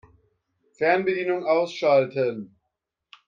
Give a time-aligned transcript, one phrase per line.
[0.73, 2.55] Fernbedienung ausschalten.